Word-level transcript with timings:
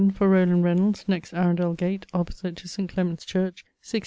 for 0.15 0.27
Rowland 0.27 0.63
Reynolds 0.63 1.05
next 1.07 1.31
Arundel 1.31 1.75
gate 1.75 2.07
opposite 2.11 2.55
to 2.55 2.67
St. 2.67 2.89
Clements 2.89 3.23
Church, 3.23 3.61
1676, 3.83 3.91
stitch't, 3.93 3.97
4to. 3.99 3.99